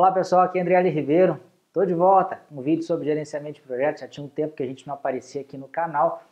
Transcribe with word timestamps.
Olá 0.00 0.10
pessoal, 0.10 0.40
aqui 0.40 0.58
é 0.58 0.62
André 0.62 0.80
Ribeiro, 0.88 1.38
estou 1.66 1.84
de 1.84 1.92
volta. 1.92 2.40
Um 2.50 2.62
vídeo 2.62 2.82
sobre 2.82 3.04
gerenciamento 3.04 3.56
de 3.56 3.60
projetos, 3.60 4.00
já 4.00 4.08
tinha 4.08 4.24
um 4.24 4.30
tempo 4.30 4.56
que 4.56 4.62
a 4.62 4.66
gente 4.66 4.86
não 4.86 4.94
aparecia 4.94 5.42
aqui 5.42 5.58
no 5.58 5.68
canal, 5.68 6.22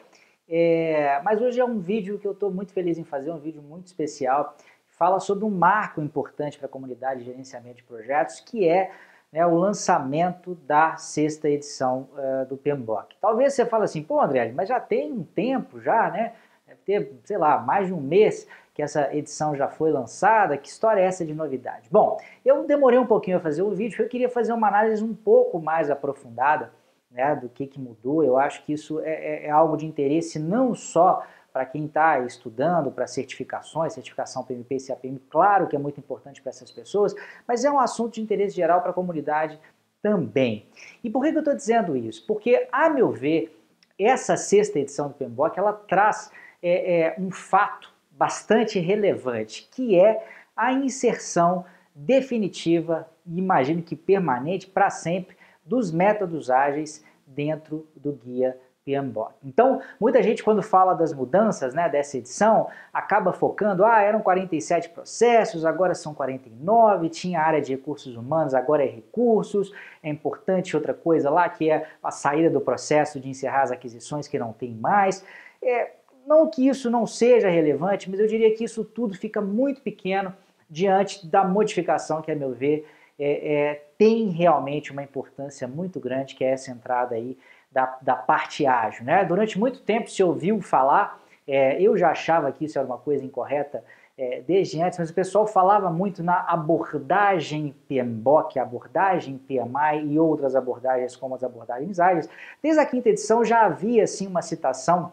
é, 0.48 1.20
mas 1.22 1.38
hoje 1.42 1.60
é 1.60 1.64
um 1.66 1.78
vídeo 1.78 2.18
que 2.18 2.26
eu 2.26 2.32
estou 2.32 2.50
muito 2.50 2.72
feliz 2.72 2.96
em 2.96 3.04
fazer, 3.04 3.30
um 3.30 3.38
vídeo 3.38 3.60
muito 3.60 3.84
especial, 3.84 4.56
fala 4.86 5.20
sobre 5.20 5.44
um 5.44 5.50
marco 5.50 6.00
importante 6.00 6.56
para 6.56 6.64
a 6.64 6.70
comunidade 6.70 7.20
de 7.20 7.26
gerenciamento 7.26 7.76
de 7.76 7.82
projetos, 7.82 8.40
que 8.40 8.66
é 8.66 8.90
né, 9.30 9.46
o 9.46 9.54
lançamento 9.54 10.54
da 10.54 10.96
sexta 10.96 11.50
edição 11.50 12.08
uh, 12.14 12.46
do 12.46 12.56
PMBOK. 12.56 13.16
Talvez 13.20 13.52
você 13.52 13.66
fale 13.66 13.84
assim, 13.84 14.02
pô 14.02 14.18
André, 14.18 14.50
mas 14.50 14.70
já 14.70 14.80
tem 14.80 15.12
um 15.12 15.22
tempo 15.22 15.78
já, 15.78 16.10
né? 16.10 16.32
Deve 16.66 16.80
ter, 16.86 17.20
sei 17.22 17.36
lá, 17.36 17.58
mais 17.58 17.86
de 17.86 17.92
um 17.92 18.00
mês 18.00 18.48
que 18.78 18.82
essa 18.82 19.12
edição 19.12 19.56
já 19.56 19.66
foi 19.66 19.90
lançada, 19.90 20.56
que 20.56 20.68
história 20.68 21.00
é 21.00 21.04
essa 21.04 21.26
de 21.26 21.34
novidade? 21.34 21.88
Bom, 21.90 22.16
eu 22.44 22.64
demorei 22.64 22.96
um 22.96 23.06
pouquinho 23.06 23.38
a 23.38 23.40
fazer 23.40 23.60
o 23.60 23.70
vídeo, 23.72 23.90
porque 23.90 24.04
eu 24.04 24.08
queria 24.08 24.28
fazer 24.28 24.52
uma 24.52 24.68
análise 24.68 25.02
um 25.02 25.12
pouco 25.12 25.58
mais 25.58 25.90
aprofundada 25.90 26.72
né, 27.10 27.34
do 27.34 27.48
que, 27.48 27.66
que 27.66 27.80
mudou. 27.80 28.22
Eu 28.22 28.38
acho 28.38 28.64
que 28.64 28.72
isso 28.72 29.00
é, 29.00 29.10
é, 29.10 29.46
é 29.46 29.50
algo 29.50 29.76
de 29.76 29.84
interesse 29.84 30.38
não 30.38 30.76
só 30.76 31.26
para 31.52 31.66
quem 31.66 31.86
está 31.86 32.20
estudando 32.20 32.92
para 32.92 33.08
certificações, 33.08 33.94
certificação 33.94 34.44
PMP 34.44 34.76
e 34.76 34.86
CAPM, 34.86 35.18
claro 35.28 35.66
que 35.66 35.74
é 35.74 35.78
muito 35.80 35.98
importante 35.98 36.40
para 36.40 36.50
essas 36.50 36.70
pessoas, 36.70 37.16
mas 37.48 37.64
é 37.64 37.70
um 37.72 37.80
assunto 37.80 38.14
de 38.14 38.20
interesse 38.20 38.54
geral 38.54 38.80
para 38.80 38.92
a 38.92 38.94
comunidade 38.94 39.58
também. 40.00 40.68
E 41.02 41.10
por 41.10 41.24
que, 41.24 41.32
que 41.32 41.38
eu 41.38 41.40
estou 41.40 41.56
dizendo 41.56 41.96
isso? 41.96 42.24
Porque, 42.28 42.68
a 42.70 42.88
meu 42.88 43.10
ver, 43.10 43.60
essa 43.98 44.36
sexta 44.36 44.78
edição 44.78 45.08
do 45.08 45.14
PMBOK, 45.14 45.58
ela 45.58 45.72
traz 45.72 46.30
é, 46.62 47.00
é, 47.00 47.16
um 47.18 47.32
fato 47.32 47.97
bastante 48.18 48.80
relevante, 48.80 49.68
que 49.70 49.98
é 49.98 50.26
a 50.56 50.72
inserção 50.72 51.64
definitiva, 51.94 53.08
e 53.24 53.38
imagino 53.38 53.80
que 53.80 53.94
permanente 53.94 54.66
para 54.66 54.90
sempre, 54.90 55.36
dos 55.64 55.92
métodos 55.92 56.50
ágeis 56.50 57.04
dentro 57.26 57.86
do 57.94 58.12
guia 58.12 58.58
PMBOK. 58.84 59.34
Então, 59.44 59.82
muita 60.00 60.22
gente 60.22 60.42
quando 60.42 60.62
fala 60.62 60.94
das 60.94 61.12
mudanças 61.12 61.74
né, 61.74 61.88
dessa 61.88 62.16
edição, 62.16 62.68
acaba 62.92 63.32
focando, 63.32 63.84
ah, 63.84 64.00
eram 64.00 64.20
47 64.20 64.88
processos, 64.88 65.64
agora 65.64 65.94
são 65.94 66.14
49, 66.14 67.10
tinha 67.10 67.40
área 67.40 67.60
de 67.60 67.72
recursos 67.72 68.16
humanos, 68.16 68.54
agora 68.54 68.82
é 68.82 68.88
recursos, 68.88 69.70
é 70.02 70.08
importante 70.08 70.74
outra 70.74 70.94
coisa 70.94 71.28
lá, 71.28 71.48
que 71.48 71.70
é 71.70 71.86
a 72.02 72.10
saída 72.10 72.48
do 72.48 72.60
processo 72.60 73.20
de 73.20 73.28
encerrar 73.28 73.62
as 73.62 73.70
aquisições 73.70 74.26
que 74.26 74.38
não 74.38 74.52
tem 74.54 74.74
mais. 74.74 75.22
É, 75.62 75.97
não 76.28 76.48
que 76.48 76.68
isso 76.68 76.90
não 76.90 77.06
seja 77.06 77.48
relevante, 77.48 78.10
mas 78.10 78.20
eu 78.20 78.26
diria 78.26 78.54
que 78.54 78.62
isso 78.62 78.84
tudo 78.84 79.14
fica 79.14 79.40
muito 79.40 79.80
pequeno 79.80 80.34
diante 80.68 81.26
da 81.26 81.42
modificação 81.42 82.20
que, 82.20 82.30
a 82.30 82.36
meu 82.36 82.52
ver, 82.52 82.86
é, 83.18 83.54
é, 83.54 83.84
tem 83.96 84.28
realmente 84.28 84.92
uma 84.92 85.02
importância 85.02 85.66
muito 85.66 85.98
grande, 85.98 86.34
que 86.34 86.44
é 86.44 86.50
essa 86.50 86.70
entrada 86.70 87.14
aí 87.14 87.36
da, 87.72 87.98
da 88.02 88.14
parte 88.14 88.66
ágil. 88.66 89.06
Né? 89.06 89.24
Durante 89.24 89.58
muito 89.58 89.80
tempo 89.80 90.10
se 90.10 90.22
ouviu 90.22 90.60
falar, 90.60 91.18
é, 91.46 91.80
eu 91.80 91.96
já 91.96 92.10
achava 92.10 92.52
que 92.52 92.66
isso 92.66 92.78
era 92.78 92.86
uma 92.86 92.98
coisa 92.98 93.24
incorreta 93.24 93.82
é, 94.18 94.42
desde 94.46 94.82
antes, 94.82 94.98
mas 94.98 95.08
o 95.10 95.14
pessoal 95.14 95.46
falava 95.46 95.90
muito 95.90 96.22
na 96.22 96.40
abordagem 96.40 97.74
PMBOK, 97.88 98.58
abordagem 98.58 99.38
PMI 99.38 100.12
e 100.12 100.18
outras 100.18 100.54
abordagens 100.54 101.16
como 101.16 101.36
as 101.36 101.42
abordagens 101.42 101.98
ágeis. 101.98 102.28
Desde 102.62 102.80
a 102.80 102.84
quinta 102.84 103.08
edição 103.08 103.42
já 103.44 103.62
havia 103.62 104.04
assim 104.04 104.26
uma 104.26 104.42
citação 104.42 105.12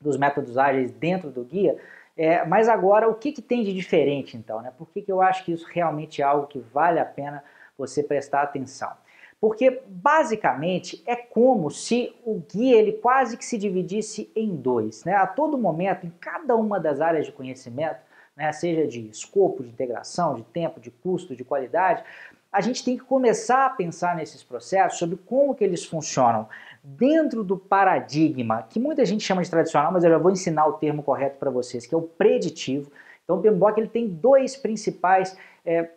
dos 0.00 0.16
métodos 0.16 0.56
ágeis 0.56 0.90
dentro 0.90 1.30
do 1.30 1.44
guia, 1.44 1.76
é, 2.16 2.44
mas 2.44 2.68
agora 2.68 3.08
o 3.08 3.14
que, 3.14 3.32
que 3.32 3.42
tem 3.42 3.62
de 3.62 3.72
diferente 3.72 4.36
então? 4.36 4.60
Né? 4.60 4.72
Por 4.76 4.88
que, 4.90 5.02
que 5.02 5.12
eu 5.12 5.22
acho 5.22 5.44
que 5.44 5.52
isso 5.52 5.66
realmente 5.70 6.20
é 6.20 6.24
algo 6.24 6.46
que 6.46 6.58
vale 6.58 6.98
a 6.98 7.04
pena 7.04 7.44
você 7.76 8.02
prestar 8.02 8.42
atenção? 8.42 8.90
Porque 9.40 9.82
basicamente 9.86 11.00
é 11.06 11.14
como 11.14 11.70
se 11.70 12.12
o 12.24 12.42
guia 12.52 12.76
ele 12.76 12.92
quase 12.94 13.36
que 13.36 13.44
se 13.44 13.56
dividisse 13.56 14.30
em 14.34 14.56
dois. 14.56 15.04
Né? 15.04 15.14
A 15.14 15.28
todo 15.28 15.56
momento, 15.56 16.04
em 16.04 16.12
cada 16.20 16.56
uma 16.56 16.80
das 16.80 17.00
áreas 17.00 17.24
de 17.24 17.30
conhecimento, 17.30 18.00
né, 18.36 18.50
seja 18.52 18.86
de 18.86 19.08
escopo, 19.08 19.62
de 19.62 19.68
integração, 19.68 20.34
de 20.34 20.42
tempo, 20.42 20.80
de 20.80 20.90
custo, 20.90 21.36
de 21.36 21.44
qualidade, 21.44 22.02
a 22.52 22.60
gente 22.60 22.84
tem 22.84 22.96
que 22.96 23.04
começar 23.04 23.66
a 23.66 23.70
pensar 23.70 24.16
nesses 24.16 24.42
processos 24.42 24.98
sobre 24.98 25.16
como 25.16 25.54
que 25.54 25.62
eles 25.62 25.84
funcionam 25.84 26.48
dentro 26.96 27.44
do 27.44 27.58
paradigma, 27.58 28.62
que 28.62 28.80
muita 28.80 29.04
gente 29.04 29.22
chama 29.22 29.42
de 29.42 29.50
tradicional, 29.50 29.92
mas 29.92 30.04
eu 30.04 30.10
já 30.10 30.18
vou 30.18 30.30
ensinar 30.30 30.66
o 30.66 30.74
termo 30.74 31.02
correto 31.02 31.36
para 31.38 31.50
vocês, 31.50 31.86
que 31.86 31.94
é 31.94 31.98
o 31.98 32.02
preditivo. 32.02 32.90
Então 33.24 33.36
o 33.36 33.42
PMBOK 33.42 33.78
ele 33.78 33.88
tem 33.88 34.08
dois 34.08 34.56
principais, 34.56 35.36
é, 35.66 35.90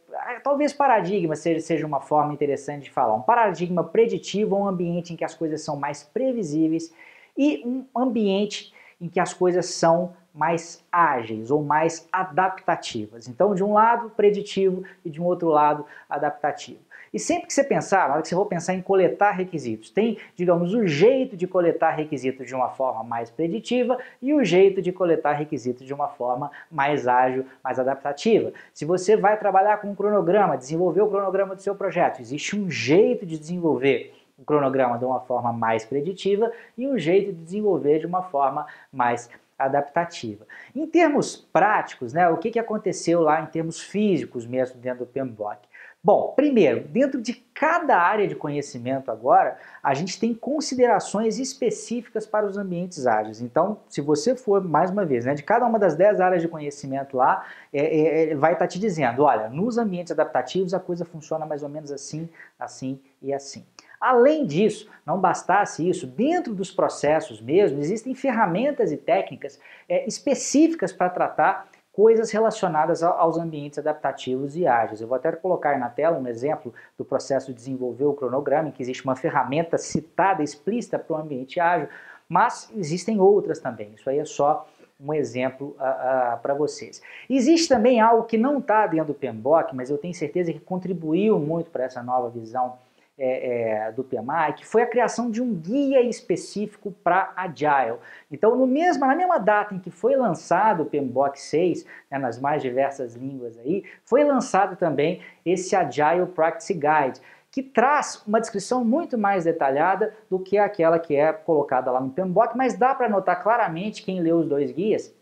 talvez 0.43 0.73
paradigma 0.73 1.35
seja, 1.35 1.61
seja 1.61 1.87
uma 1.87 2.01
forma 2.01 2.33
interessante 2.33 2.83
de 2.83 2.91
falar. 2.91 3.13
Um 3.13 3.21
paradigma 3.21 3.85
preditivo 3.85 4.57
um 4.57 4.67
ambiente 4.67 5.13
em 5.13 5.15
que 5.15 5.23
as 5.23 5.33
coisas 5.33 5.61
são 5.61 5.77
mais 5.77 6.03
previsíveis 6.03 6.93
e 7.37 7.63
um 7.65 7.85
ambiente 7.95 8.73
em 8.99 9.07
que 9.07 9.19
as 9.19 9.33
coisas 9.33 9.67
são 9.67 10.13
mais 10.33 10.83
ágeis 10.91 11.51
ou 11.51 11.63
mais 11.63 12.07
adaptativas. 12.11 13.27
Então, 13.27 13.55
de 13.55 13.63
um 13.63 13.73
lado, 13.73 14.09
preditivo 14.09 14.83
e 15.03 15.09
de 15.09 15.21
um 15.21 15.25
outro 15.25 15.49
lado, 15.49 15.85
adaptativo. 16.09 16.79
E 17.13 17.19
sempre 17.19 17.47
que 17.47 17.53
você 17.53 17.63
pensar, 17.63 18.07
na 18.07 18.13
hora 18.13 18.21
que 18.21 18.29
você 18.29 18.35
for 18.35 18.45
pensar 18.45 18.73
em 18.73 18.81
coletar 18.81 19.31
requisitos, 19.31 19.89
tem, 19.89 20.17
digamos, 20.35 20.73
o 20.73 20.87
jeito 20.87 21.35
de 21.35 21.45
coletar 21.45 21.91
requisitos 21.91 22.47
de 22.47 22.55
uma 22.55 22.69
forma 22.69 23.03
mais 23.03 23.29
preditiva 23.29 23.97
e 24.21 24.33
o 24.33 24.43
jeito 24.45 24.81
de 24.81 24.93
coletar 24.93 25.33
requisitos 25.33 25.85
de 25.85 25.93
uma 25.93 26.07
forma 26.07 26.49
mais 26.71 27.09
ágil, 27.09 27.45
mais 27.61 27.77
adaptativa. 27.79 28.53
Se 28.73 28.85
você 28.85 29.17
vai 29.17 29.37
trabalhar 29.37 29.81
com 29.81 29.91
um 29.91 29.95
cronograma, 29.95 30.57
desenvolver 30.57 31.01
o 31.01 31.09
cronograma 31.09 31.53
do 31.53 31.61
seu 31.61 31.75
projeto, 31.75 32.21
existe 32.21 32.55
um 32.55 32.71
jeito 32.71 33.25
de 33.25 33.37
desenvolver 33.37 34.13
o 34.37 34.45
cronograma 34.45 34.97
de 34.97 35.05
uma 35.05 35.19
forma 35.19 35.51
mais 35.53 35.85
preditiva 35.85 36.51
e 36.77 36.87
um 36.87 36.97
jeito 36.97 37.31
de 37.33 37.43
desenvolver 37.43 37.99
de 37.99 38.07
uma 38.07 38.23
forma 38.23 38.65
mais 38.91 39.29
adaptativa. 39.65 40.45
Em 40.75 40.85
termos 40.85 41.35
práticos, 41.35 42.13
né, 42.13 42.27
o 42.29 42.37
que, 42.37 42.51
que 42.51 42.59
aconteceu 42.59 43.21
lá 43.21 43.41
em 43.41 43.45
termos 43.47 43.79
físicos 43.79 44.45
mesmo 44.45 44.79
dentro 44.79 45.05
do 45.05 45.05
PMBOK? 45.05 45.71
Bom, 46.03 46.33
primeiro, 46.35 46.87
dentro 46.87 47.21
de 47.21 47.31
cada 47.53 47.95
área 47.95 48.27
de 48.27 48.33
conhecimento 48.33 49.11
agora, 49.11 49.59
a 49.83 49.93
gente 49.93 50.19
tem 50.19 50.33
considerações 50.33 51.37
específicas 51.37 52.25
para 52.25 52.47
os 52.47 52.57
ambientes 52.57 53.05
ágeis. 53.05 53.39
Então, 53.39 53.77
se 53.87 54.01
você 54.01 54.35
for, 54.35 54.63
mais 54.63 54.89
uma 54.89 55.05
vez, 55.05 55.25
né, 55.25 55.35
de 55.35 55.43
cada 55.43 55.63
uma 55.63 55.77
das 55.77 55.95
10 55.95 56.19
áreas 56.19 56.41
de 56.41 56.47
conhecimento 56.47 57.15
lá, 57.15 57.45
é, 57.71 57.81
é, 57.81 58.31
é 58.31 58.35
vai 58.35 58.53
estar 58.53 58.65
tá 58.65 58.67
te 58.67 58.79
dizendo, 58.79 59.21
olha, 59.21 59.47
nos 59.47 59.77
ambientes 59.77 60.11
adaptativos 60.11 60.73
a 60.73 60.79
coisa 60.79 61.05
funciona 61.05 61.45
mais 61.45 61.61
ou 61.61 61.69
menos 61.69 61.91
assim, 61.91 62.27
assim 62.59 62.99
e 63.21 63.31
assim. 63.31 63.63
Além 64.01 64.47
disso, 64.47 64.89
não 65.05 65.19
bastasse 65.19 65.87
isso, 65.87 66.07
dentro 66.07 66.55
dos 66.55 66.71
processos 66.71 67.39
mesmo, 67.39 67.79
existem 67.79 68.15
ferramentas 68.15 68.91
e 68.91 68.97
técnicas 68.97 69.59
é, 69.87 70.07
específicas 70.07 70.91
para 70.91 71.07
tratar 71.07 71.69
coisas 71.93 72.31
relacionadas 72.31 73.03
aos 73.03 73.37
ambientes 73.37 73.77
adaptativos 73.77 74.55
e 74.55 74.65
ágeis. 74.65 75.01
Eu 75.01 75.07
vou 75.07 75.15
até 75.15 75.31
colocar 75.33 75.77
na 75.77 75.89
tela 75.89 76.17
um 76.17 76.27
exemplo 76.27 76.73
do 76.97 77.05
processo 77.05 77.47
de 77.47 77.53
desenvolver 77.53 78.05
o 78.05 78.13
cronograma, 78.13 78.69
em 78.69 78.71
que 78.71 78.81
existe 78.81 79.03
uma 79.03 79.15
ferramenta 79.15 79.77
citada, 79.77 80.41
explícita 80.41 80.97
para 80.97 81.15
o 81.15 81.19
ambiente 81.19 81.59
ágil, 81.59 81.87
mas 82.27 82.71
existem 82.75 83.19
outras 83.19 83.59
também. 83.59 83.93
Isso 83.93 84.09
aí 84.09 84.17
é 84.17 84.25
só 84.25 84.67
um 84.99 85.13
exemplo 85.13 85.75
uh, 85.79 86.35
uh, 86.35 86.39
para 86.41 86.53
vocês. 86.53 87.01
Existe 87.29 87.67
também 87.67 87.99
algo 87.99 88.23
que 88.23 88.37
não 88.37 88.59
está 88.59 88.87
dentro 88.87 89.07
do 89.07 89.13
PMBOK, 89.13 89.75
mas 89.75 89.89
eu 89.89 89.97
tenho 89.97 90.13
certeza 90.13 90.53
que 90.53 90.59
contribuiu 90.59 91.39
muito 91.39 91.69
para 91.69 91.83
essa 91.83 92.01
nova 92.01 92.29
visão 92.29 92.77
é, 93.23 93.87
é, 93.87 93.91
do 93.91 94.03
PMI, 94.03 94.53
que 94.57 94.65
foi 94.65 94.81
a 94.81 94.87
criação 94.87 95.29
de 95.29 95.43
um 95.43 95.53
guia 95.53 96.01
específico 96.01 96.91
para 97.03 97.31
Agile. 97.35 97.99
Então, 98.31 98.55
no 98.55 98.65
mesmo, 98.65 99.05
na 99.05 99.15
mesma 99.15 99.37
data 99.37 99.75
em 99.75 99.79
que 99.79 99.91
foi 99.91 100.15
lançado 100.15 100.81
o 100.81 100.85
PMBOK 100.87 101.39
6, 101.39 101.85
né, 102.09 102.17
nas 102.17 102.39
mais 102.39 102.63
diversas 102.63 103.13
línguas 103.13 103.59
aí, 103.59 103.83
foi 104.03 104.23
lançado 104.23 104.75
também 104.75 105.21
esse 105.45 105.75
Agile 105.75 106.25
Practice 106.25 106.73
Guide, 106.73 107.21
que 107.51 107.61
traz 107.61 108.23
uma 108.25 108.41
descrição 108.41 108.83
muito 108.83 109.19
mais 109.19 109.43
detalhada 109.43 110.15
do 110.27 110.39
que 110.39 110.57
aquela 110.57 110.97
que 110.97 111.15
é 111.15 111.31
colocada 111.31 111.91
lá 111.91 112.01
no 112.01 112.09
PMBOK, 112.09 112.57
mas 112.57 112.75
dá 112.75 112.95
para 112.95 113.07
notar 113.07 113.43
claramente, 113.43 114.01
quem 114.01 114.19
leu 114.19 114.37
os 114.37 114.47
dois 114.47 114.71
guias, 114.71 115.13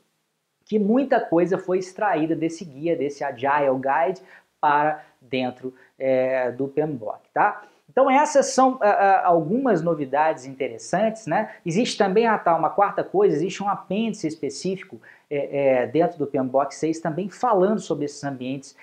que 0.63 0.79
muita 0.79 1.19
coisa 1.19 1.57
foi 1.57 1.79
extraída 1.79 2.33
desse 2.33 2.63
guia, 2.63 2.95
desse 2.95 3.25
Agile 3.25 3.75
Guide, 3.75 4.21
para 4.61 5.03
dentro 5.19 5.73
é, 5.97 6.51
do 6.51 6.67
PMBOK, 6.67 7.27
tá? 7.33 7.63
Então 7.91 8.09
essas 8.09 8.47
são 8.47 8.73
uh, 8.73 8.77
uh, 8.77 9.25
algumas 9.25 9.81
novidades 9.81 10.45
interessantes, 10.45 11.25
né? 11.25 11.51
Existe 11.65 11.97
também 11.97 12.27
ah, 12.27 12.37
tá, 12.37 12.55
uma 12.55 12.69
quarta 12.69 13.03
coisa, 13.03 13.35
existe 13.35 13.63
um 13.63 13.69
apêndice 13.69 14.27
específico 14.27 15.01
é, 15.29 15.83
é, 15.83 15.87
dentro 15.87 16.17
do 16.17 16.27
PMBOK 16.27 16.73
6 16.73 16.99
também 16.99 17.29
falando 17.29 17.79
sobre 17.79 18.05
esses 18.05 18.23
ambientes 18.23 18.75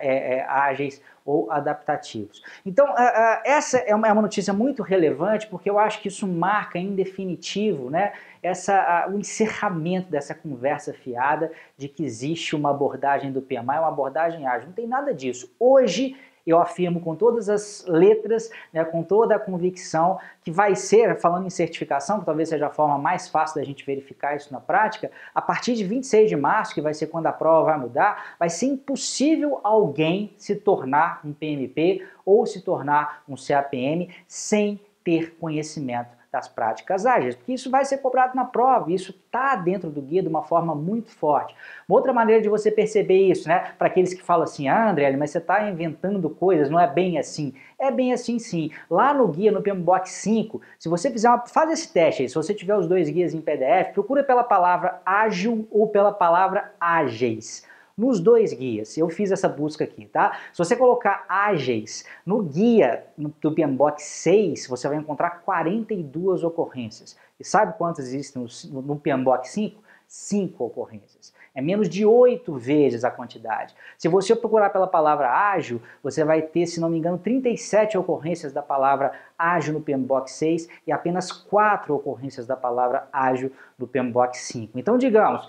é, 0.00 0.44
ágeis 0.48 1.02
ou 1.24 1.50
adaptativos. 1.50 2.40
Então, 2.64 2.94
essa 3.44 3.78
é 3.78 3.94
uma, 3.94 4.12
uma, 4.12 4.22
notícia 4.22 4.52
muito 4.52 4.80
relevante 4.82 5.48
porque 5.48 5.68
eu 5.68 5.76
acho 5.76 6.00
que 6.00 6.06
isso 6.06 6.26
marca 6.26 6.78
em 6.78 6.94
definitivo 6.94 7.90
né, 7.90 8.12
essa, 8.40 9.08
o 9.08 9.18
encerramento 9.18 10.08
dessa 10.08 10.34
conversa 10.34 10.92
fiada 10.92 11.50
de 11.76 11.88
que 11.88 12.04
existe 12.04 12.54
uma 12.54 12.70
abordagem 12.70 13.32
do 13.32 13.42
PMI, 13.42 13.78
uma 13.78 13.88
abordagem 13.88 14.46
ágil. 14.46 14.68
Não 14.68 14.74
tem 14.74 14.86
nada 14.86 15.12
disso. 15.12 15.52
Hoje 15.58 16.16
eu 16.46 16.58
afirmo 16.58 17.00
com 17.00 17.14
todas 17.14 17.48
as 17.48 17.84
letras, 17.86 18.50
né, 18.72 18.84
com 18.84 19.02
toda 19.02 19.36
a 19.36 19.38
convicção, 19.38 20.18
que 20.42 20.50
vai 20.50 20.74
ser, 20.74 21.18
falando 21.20 21.46
em 21.46 21.50
certificação, 21.50 22.20
que 22.20 22.26
talvez 22.26 22.48
seja 22.48 22.66
a 22.66 22.70
forma 22.70 22.98
mais 22.98 23.28
fácil 23.28 23.60
da 23.60 23.64
gente 23.64 23.84
verificar 23.84 24.36
isso 24.36 24.52
na 24.52 24.60
prática, 24.60 25.10
a 25.34 25.40
partir 25.40 25.74
de 25.74 25.84
26 25.84 26.28
de 26.28 26.36
março, 26.36 26.74
que 26.74 26.80
vai 26.80 26.94
ser 26.94 27.06
quando 27.06 27.26
a 27.26 27.32
prova 27.32 27.66
vai 27.66 27.78
mudar, 27.78 28.36
vai 28.38 28.50
ser 28.50 28.66
impossível 28.66 29.60
alguém 29.62 30.32
se 30.36 30.56
tornar 30.56 31.20
um 31.24 31.32
PMP 31.32 32.06
ou 32.24 32.46
se 32.46 32.60
tornar 32.60 33.22
um 33.28 33.34
CAPM 33.34 34.08
sem 34.26 34.80
ter 35.04 35.36
conhecimento 35.38 36.21
das 36.32 36.48
práticas 36.48 37.04
ágeis, 37.04 37.34
porque 37.34 37.52
isso 37.52 37.70
vai 37.70 37.84
ser 37.84 37.98
cobrado 37.98 38.34
na 38.34 38.46
prova, 38.46 38.90
isso 38.90 39.14
está 39.26 39.54
dentro 39.54 39.90
do 39.90 40.00
guia 40.00 40.22
de 40.22 40.28
uma 40.28 40.42
forma 40.42 40.74
muito 40.74 41.10
forte. 41.10 41.54
Uma 41.86 41.98
outra 41.98 42.10
maneira 42.10 42.40
de 42.40 42.48
você 42.48 42.70
perceber 42.70 43.28
isso, 43.28 43.46
né, 43.46 43.72
para 43.76 43.88
aqueles 43.88 44.14
que 44.14 44.22
falam 44.22 44.44
assim, 44.44 44.66
ah, 44.66 44.90
André, 44.90 45.14
mas 45.14 45.30
você 45.30 45.38
está 45.38 45.68
inventando 45.68 46.30
coisas, 46.30 46.70
não 46.70 46.80
é 46.80 46.86
bem 46.86 47.18
assim. 47.18 47.52
É 47.78 47.90
bem 47.90 48.14
assim 48.14 48.38
sim. 48.38 48.70
Lá 48.90 49.12
no 49.12 49.28
guia, 49.28 49.52
no 49.52 49.60
PMBOK 49.60 50.08
5, 50.08 50.62
se 50.78 50.88
você 50.88 51.10
fizer 51.10 51.28
uma, 51.28 51.46
faz 51.46 51.70
esse 51.70 51.92
teste 51.92 52.22
aí, 52.22 52.28
se 52.28 52.34
você 52.34 52.54
tiver 52.54 52.76
os 52.76 52.86
dois 52.86 53.10
guias 53.10 53.34
em 53.34 53.40
PDF, 53.42 53.92
procura 53.92 54.24
pela 54.24 54.42
palavra 54.42 55.02
ágil 55.04 55.68
ou 55.70 55.88
pela 55.88 56.12
palavra 56.12 56.72
ágeis 56.80 57.70
nos 57.96 58.20
dois 58.20 58.52
guias. 58.52 58.96
Eu 58.96 59.08
fiz 59.08 59.30
essa 59.30 59.48
busca 59.48 59.84
aqui, 59.84 60.06
tá? 60.06 60.38
Se 60.52 60.58
você 60.58 60.76
colocar 60.76 61.24
ágeis 61.28 62.04
no 62.24 62.42
guia 62.42 63.04
do 63.16 63.52
PMBOK 63.52 64.02
6, 64.02 64.66
você 64.66 64.88
vai 64.88 64.96
encontrar 64.96 65.42
42 65.42 66.44
ocorrências. 66.44 67.16
E 67.38 67.44
sabe 67.44 67.76
quantas 67.76 68.06
existem 68.06 68.46
no, 68.70 68.82
no 68.82 68.96
PMBOK 68.96 69.48
5? 69.48 69.82
5 70.12 70.62
ocorrências. 70.62 71.32
É 71.54 71.62
menos 71.62 71.88
de 71.88 72.04
8 72.04 72.54
vezes 72.58 73.02
a 73.02 73.10
quantidade. 73.10 73.74
Se 73.96 74.08
você 74.08 74.36
procurar 74.36 74.68
pela 74.68 74.86
palavra 74.86 75.30
ágil, 75.30 75.80
você 76.02 76.22
vai 76.22 76.42
ter, 76.42 76.66
se 76.66 76.78
não 76.78 76.90
me 76.90 76.98
engano, 76.98 77.16
37 77.16 77.96
ocorrências 77.96 78.52
da 78.52 78.60
palavra 78.60 79.12
ágil 79.38 79.72
no 79.72 79.80
PMBOK 79.80 80.30
6 80.30 80.68
e 80.86 80.92
apenas 80.92 81.32
4 81.32 81.94
ocorrências 81.94 82.46
da 82.46 82.56
palavra 82.56 83.08
ágil 83.10 83.50
no 83.78 83.86
PMBOK 83.86 84.36
5. 84.36 84.78
Então, 84.78 84.98
digamos, 84.98 85.48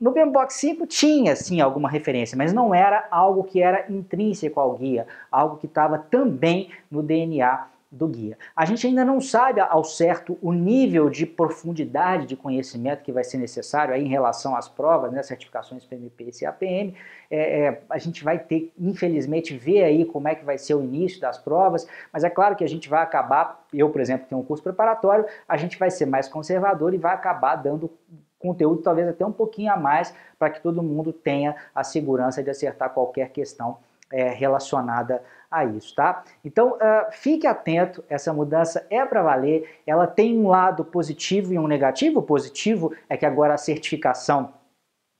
no 0.00 0.12
PMBOK 0.12 0.52
5 0.52 0.86
tinha 0.86 1.34
sim 1.34 1.60
alguma 1.60 1.90
referência, 1.90 2.38
mas 2.38 2.52
não 2.52 2.74
era 2.74 3.08
algo 3.10 3.42
que 3.42 3.60
era 3.60 3.90
intrínseco 3.90 4.60
ao 4.60 4.76
guia, 4.76 5.06
algo 5.30 5.56
que 5.56 5.66
estava 5.66 5.98
também 5.98 6.70
no 6.90 7.02
DNA 7.02 7.66
do 7.90 8.06
guia. 8.06 8.36
A 8.54 8.64
gente 8.66 8.86
ainda 8.86 9.04
não 9.04 9.20
sabe 9.20 9.60
ao 9.60 9.82
certo 9.82 10.38
o 10.42 10.52
nível 10.52 11.08
de 11.08 11.24
profundidade 11.24 12.26
de 12.26 12.36
conhecimento 12.36 13.02
que 13.02 13.10
vai 13.10 13.24
ser 13.24 13.38
necessário 13.38 13.94
aí 13.94 14.04
em 14.04 14.08
relação 14.08 14.54
às 14.54 14.68
provas, 14.68 15.10
né, 15.10 15.22
certificações 15.22 15.84
PMP 15.84 16.24
e 16.24 16.38
CAPM. 16.38 16.94
É, 17.30 17.60
é, 17.60 17.82
a 17.88 17.98
gente 17.98 18.22
vai 18.22 18.38
ter, 18.38 18.72
infelizmente, 18.78 19.56
ver 19.56 19.84
aí 19.84 20.04
como 20.04 20.28
é 20.28 20.34
que 20.34 20.44
vai 20.44 20.58
ser 20.58 20.74
o 20.74 20.82
início 20.82 21.20
das 21.20 21.38
provas, 21.38 21.88
mas 22.12 22.24
é 22.24 22.30
claro 22.30 22.56
que 22.56 22.64
a 22.64 22.68
gente 22.68 22.88
vai 22.88 23.02
acabar, 23.02 23.64
eu, 23.72 23.88
por 23.88 24.00
exemplo, 24.00 24.26
tenho 24.28 24.40
um 24.40 24.44
curso 24.44 24.62
preparatório, 24.62 25.24
a 25.48 25.56
gente 25.56 25.78
vai 25.78 25.90
ser 25.90 26.06
mais 26.06 26.28
conservador 26.28 26.92
e 26.92 26.98
vai 26.98 27.14
acabar 27.14 27.56
dando 27.56 27.90
conteúdo 28.38 28.82
talvez 28.82 29.08
até 29.08 29.24
um 29.24 29.32
pouquinho 29.32 29.72
a 29.72 29.76
mais 29.76 30.14
para 30.38 30.50
que 30.50 30.60
todo 30.60 30.82
mundo 30.82 31.12
tenha 31.12 31.56
a 31.74 31.82
segurança 31.82 32.42
de 32.42 32.50
acertar 32.50 32.90
qualquer 32.90 33.30
questão 33.30 33.78
é, 34.10 34.30
relacionada 34.30 35.22
a 35.50 35.64
isso, 35.64 35.94
tá? 35.94 36.24
Então, 36.44 36.72
uh, 36.74 37.10
fique 37.10 37.46
atento, 37.46 38.04
essa 38.08 38.32
mudança 38.32 38.86
é 38.90 39.04
para 39.04 39.22
valer, 39.22 39.80
ela 39.86 40.06
tem 40.06 40.38
um 40.38 40.48
lado 40.48 40.84
positivo 40.84 41.52
e 41.52 41.58
um 41.58 41.66
negativo. 41.66 42.20
O 42.20 42.22
positivo 42.22 42.94
é 43.08 43.16
que 43.16 43.24
agora 43.24 43.54
a 43.54 43.58
certificação 43.58 44.52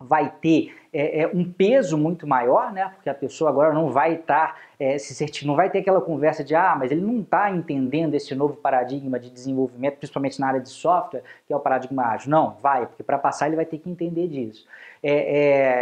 vai 0.00 0.30
ter 0.40 0.74
é, 0.92 1.22
é, 1.22 1.26
um 1.28 1.44
peso 1.50 1.98
muito 1.98 2.26
maior, 2.26 2.72
né? 2.72 2.90
Porque 2.94 3.10
a 3.10 3.14
pessoa 3.14 3.50
agora 3.50 3.72
não 3.72 3.90
vai 3.90 4.14
estar 4.14 4.54
tá, 4.54 4.56
é, 4.78 4.98
se 4.98 5.14
certificando, 5.14 5.48
não 5.48 5.56
vai 5.56 5.70
ter 5.70 5.80
aquela 5.80 6.00
conversa 6.00 6.42
de 6.42 6.54
ah, 6.54 6.74
mas 6.78 6.90
ele 6.90 7.00
não 7.00 7.20
está 7.20 7.50
entendendo 7.50 8.14
esse 8.14 8.34
novo 8.34 8.56
paradigma 8.56 9.18
de 9.18 9.30
desenvolvimento, 9.30 9.96
principalmente 9.96 10.40
na 10.40 10.48
área 10.48 10.60
de 10.60 10.68
software, 10.68 11.22
que 11.46 11.52
é 11.52 11.56
o 11.56 11.60
paradigma 11.60 12.06
ágil. 12.06 12.30
Não, 12.30 12.56
vai, 12.60 12.86
porque 12.86 13.02
para 13.02 13.18
passar 13.18 13.46
ele 13.46 13.56
vai 13.56 13.66
ter 13.66 13.78
que 13.78 13.90
entender 13.90 14.28
disso. 14.28 14.66
É, 15.02 15.12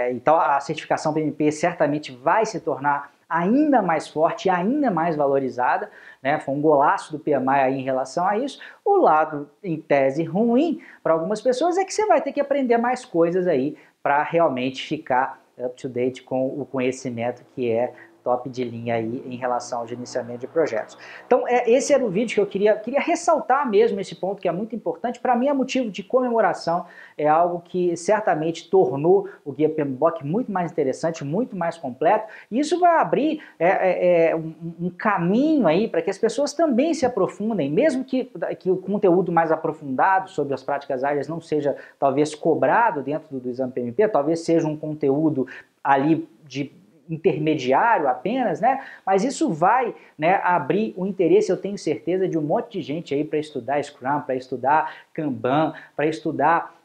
é, 0.09 0.13
então 0.13 0.39
a 0.39 0.59
certificação 0.61 1.15
PMP 1.15 1.51
certamente 1.53 2.13
vai 2.13 2.45
se 2.45 2.61
tornar 2.61 3.13
ainda 3.29 3.83
mais 3.83 4.09
forte 4.09 4.47
e 4.47 4.51
ainda 4.51 4.91
mais 4.91 5.17
valorizada, 5.17 5.91
né? 6.23 6.39
Foi 6.39 6.55
um 6.55 6.61
golaço 6.61 7.13
do 7.13 7.19
PMI 7.19 7.73
em 7.73 7.83
relação 7.83 8.27
a 8.27 8.39
isso. 8.39 8.61
O 8.85 8.97
lado, 8.97 9.51
em 9.63 9.81
tese, 9.81 10.23
ruim 10.23 10.81
para 11.03 11.13
algumas 11.13 11.41
pessoas 11.41 11.77
é 11.77 11.85
que 11.85 11.93
você 11.93 12.07
vai 12.07 12.21
ter 12.21 12.33
que 12.33 12.41
aprender 12.41 12.79
mais 12.79 13.05
coisas 13.05 13.47
aí 13.47 13.77
para 14.07 14.23
realmente 14.23 14.87
ficar 14.87 15.43
up 15.59 15.75
to 15.75 15.89
date 15.89 16.23
com 16.23 16.47
o 16.47 16.65
conhecimento 16.65 17.45
que 17.57 17.69
é 17.69 17.93
top 18.27 18.51
de 18.51 18.65
linha 18.65 18.97
aí 18.97 19.23
em 19.25 19.37
relação 19.37 19.79
ao 19.79 19.87
gerenciamento 19.87 20.41
de 20.41 20.49
projetos. 20.49 20.99
Então, 21.25 21.47
é, 21.47 21.71
esse 21.71 21.93
era 21.95 22.05
o 22.05 22.11
vídeo 22.11 22.35
que 22.35 22.41
eu 22.41 22.47
queria, 22.47 22.75
queria 22.75 22.99
ressaltar 22.99 23.71
mesmo 23.71 24.01
esse 24.01 24.17
ponto 24.17 24.43
que 24.43 24.49
é 24.49 24.53
muito 24.53 24.75
importante. 24.75 25.21
Para 25.21 25.37
mim 25.37 25.47
é 25.47 25.53
motivo 25.53 25.89
de 25.93 26.03
comemoração, 26.03 26.87
é 27.17 27.29
algo 27.29 27.61
que 27.61 27.97
certamente 27.97 28.69
tornou 28.69 29.29
o 29.45 29.53
Guia 29.53 29.69
PMBOK 29.69 30.27
muito 30.27 30.51
mais 30.51 30.73
interessante, 30.73 31.25
muito 31.25 31.55
mais 31.55 31.79
completo. 31.79 32.27
E 32.51 32.59
isso 32.59 32.81
vai 32.81 32.99
abrir 32.99 33.41
é, 33.61 33.69
é, 33.69 34.31
é 34.31 34.37
um, 34.37 34.53
um, 34.81 34.91
caminho 34.91 35.69
aí 35.69 35.87
para 35.87 36.03
que 36.03 36.11
as 36.11 36.19
pessoas 36.19 36.53
também 36.53 36.95
se 36.95 37.07
aprofundem, 37.07 37.71
mesmo 37.71 38.05
que, 38.05 38.29
que 38.59 38.69
o 38.69 38.77
conteúdo 38.77 39.31
mais 39.31 39.53
aprofundado 39.53 40.31
sobre 40.31 40.53
as 40.53 40.65
práticas 40.65 41.05
áreas 41.05 41.29
não 41.29 41.41
seja 41.41 41.77
talvez 41.97 42.35
cobrado 42.35 43.03
dentro 43.03 43.29
do, 43.31 43.39
do 43.39 43.51
exame 43.51 43.71
PMP, 43.71 44.09
talvez 44.09 44.41
seja 44.41 44.67
um 44.67 44.77
conteúdo 44.77 45.47
ali 45.85 46.29
de 46.45 46.73
intermediário 47.09 48.09
apenas, 48.09 48.61
né? 48.61 48.85
Mas 49.05 49.25
isso 49.25 49.53
vai 49.53 49.95
né, 50.19 50.41
abrir 50.43 50.95
o 50.97 51.07
interesse, 51.07 51.51
eu 51.51 51.57
tenho 51.57 51.79
certeza, 51.79 52.29
de 52.29 52.39
um 52.39 52.43
monte 52.43 52.73
de 52.73 52.83
gente 52.83 53.15
aí 53.15 53.25
para 53.25 53.39
estudar 53.39 53.83
Scrum, 53.83 54.21
para 54.21 54.35
estudar 54.35 54.95
Kanban, 55.13 55.73
para 55.95 56.07
estudar 56.07 56.76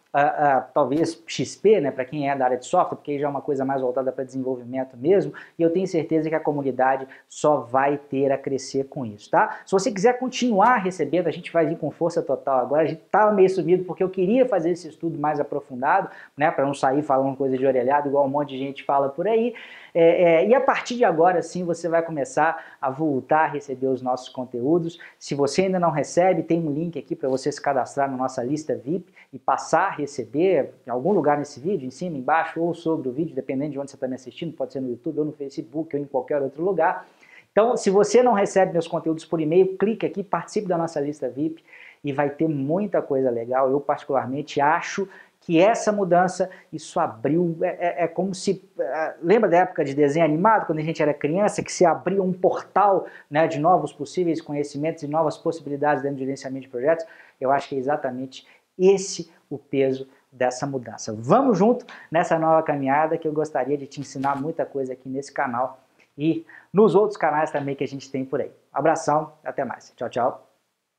talvez 0.73 1.23
XP, 1.25 1.79
né, 1.79 1.91
para 1.91 2.03
quem 2.03 2.29
é 2.29 2.35
da 2.35 2.45
área 2.45 2.57
de 2.57 2.65
software, 2.65 2.97
porque 2.97 3.11
aí 3.11 3.19
já 3.19 3.27
é 3.27 3.29
uma 3.29 3.41
coisa 3.41 3.63
mais 3.63 3.81
voltada 3.81 4.11
para 4.11 4.25
desenvolvimento 4.25 4.97
mesmo, 4.97 5.33
e 5.57 5.61
eu 5.61 5.71
tenho 5.71 5.87
certeza 5.87 6.27
que 6.27 6.35
a 6.35 6.39
comunidade 6.39 7.07
só 7.29 7.61
vai 7.61 7.97
ter 7.97 8.31
a 8.31 8.37
crescer 8.37 8.85
com 8.85 9.05
isso, 9.05 9.29
tá? 9.29 9.61
Se 9.65 9.71
você 9.71 9.89
quiser 9.89 10.19
continuar 10.19 10.77
recebendo, 10.77 11.27
a 11.27 11.31
gente 11.31 11.51
vai 11.51 11.65
vir 11.65 11.77
com 11.77 11.89
força 11.91 12.21
total 12.21 12.59
agora, 12.59 12.83
a 12.83 12.85
gente 12.85 13.03
estava 13.03 13.31
meio 13.31 13.49
sumido 13.49 13.85
porque 13.85 14.03
eu 14.03 14.09
queria 14.09 14.45
fazer 14.45 14.71
esse 14.71 14.89
estudo 14.89 15.17
mais 15.17 15.39
aprofundado, 15.39 16.09
né, 16.35 16.51
para 16.51 16.65
não 16.65 16.73
sair 16.73 17.01
falando 17.01 17.37
coisa 17.37 17.57
de 17.57 17.65
orelhado, 17.65 18.09
igual 18.09 18.25
um 18.25 18.29
monte 18.29 18.49
de 18.49 18.57
gente 18.57 18.83
fala 18.83 19.07
por 19.07 19.27
aí, 19.27 19.53
é, 19.93 20.23
é, 20.23 20.47
e 20.47 20.55
a 20.55 20.61
partir 20.61 20.95
de 20.95 21.03
agora 21.03 21.41
sim 21.41 21.65
você 21.65 21.89
vai 21.89 22.01
começar 22.01 22.63
a 22.81 22.89
voltar 22.89 23.45
a 23.45 23.47
receber 23.47 23.87
os 23.87 24.01
nossos 24.01 24.29
conteúdos. 24.29 24.97
Se 25.19 25.35
você 25.35 25.63
ainda 25.63 25.79
não 25.79 25.91
recebe, 25.91 26.43
tem 26.43 26.59
um 26.65 26.71
link 26.71 26.97
aqui 26.97 27.15
para 27.15 27.27
você 27.27 27.51
se 27.51 27.61
cadastrar 27.61 28.09
na 28.09 28.17
nossa 28.17 28.43
lista 28.43 28.75
VIP 28.75 29.13
e 29.33 29.39
passar 29.39 29.97
receber 30.01 30.71
em 30.85 30.89
algum 30.89 31.11
lugar 31.13 31.37
nesse 31.37 31.59
vídeo, 31.59 31.87
em 31.87 31.91
cima, 31.91 32.17
embaixo 32.17 32.59
ou 32.59 32.73
sobre 32.73 33.07
o 33.07 33.11
vídeo, 33.11 33.33
dependendo 33.33 33.71
de 33.71 33.79
onde 33.79 33.89
você 33.89 33.95
está 33.95 34.07
me 34.07 34.15
assistindo, 34.15 34.53
pode 34.53 34.73
ser 34.73 34.81
no 34.81 34.89
YouTube 34.89 35.19
ou 35.19 35.25
no 35.25 35.31
Facebook 35.31 35.95
ou 35.95 36.01
em 36.01 36.05
qualquer 36.05 36.41
outro 36.41 36.63
lugar. 36.63 37.07
Então, 37.51 37.75
se 37.75 37.89
você 37.89 38.23
não 38.23 38.33
recebe 38.33 38.73
meus 38.73 38.87
conteúdos 38.87 39.25
por 39.25 39.41
e-mail, 39.41 39.77
clique 39.77 40.05
aqui, 40.05 40.23
participe 40.23 40.67
da 40.67 40.77
nossa 40.77 40.99
lista 40.99 41.29
VIP 41.29 41.63
e 42.03 42.13
vai 42.13 42.29
ter 42.29 42.47
muita 42.47 43.01
coisa 43.01 43.29
legal. 43.29 43.69
Eu, 43.69 43.79
particularmente, 43.79 44.61
acho 44.61 45.07
que 45.41 45.59
essa 45.59 45.91
mudança, 45.91 46.49
isso 46.71 46.99
abriu, 46.99 47.57
é, 47.61 47.67
é, 47.67 48.03
é 48.03 48.07
como 48.07 48.33
se, 48.33 48.63
é, 48.79 49.15
lembra 49.21 49.49
da 49.49 49.57
época 49.57 49.83
de 49.83 49.93
desenho 49.95 50.23
animado, 50.23 50.67
quando 50.67 50.79
a 50.79 50.83
gente 50.83 51.01
era 51.01 51.13
criança, 51.13 51.63
que 51.63 51.71
se 51.71 51.83
abria 51.83 52.21
um 52.21 52.31
portal 52.31 53.07
né, 53.29 53.47
de 53.47 53.59
novos 53.59 53.91
possíveis 53.91 54.39
conhecimentos 54.39 55.01
e 55.01 55.07
novas 55.07 55.37
possibilidades 55.37 56.03
dentro 56.03 56.17
do 56.17 56.19
gerenciamento 56.19 56.65
de 56.65 56.69
projetos? 56.69 57.05
Eu 57.39 57.51
acho 57.51 57.69
que 57.69 57.75
é 57.75 57.79
exatamente 57.79 58.45
esse 58.89 59.31
o 59.49 59.57
peso 59.57 60.07
dessa 60.31 60.65
mudança. 60.65 61.13
Vamos 61.13 61.57
junto 61.57 61.85
nessa 62.09 62.39
nova 62.39 62.63
caminhada 62.63 63.17
que 63.17 63.27
eu 63.27 63.33
gostaria 63.33 63.77
de 63.77 63.85
te 63.85 63.99
ensinar 63.99 64.39
muita 64.39 64.65
coisa 64.65 64.93
aqui 64.93 65.09
nesse 65.09 65.31
canal 65.31 65.81
e 66.17 66.45
nos 66.71 66.95
outros 66.95 67.17
canais 67.17 67.51
também 67.51 67.75
que 67.75 67.83
a 67.83 67.87
gente 67.87 68.09
tem 68.09 68.23
por 68.23 68.39
aí. 68.39 68.51
Abração, 68.71 69.33
até 69.43 69.65
mais. 69.65 69.91
Tchau, 69.95 70.09
tchau. 70.09 70.50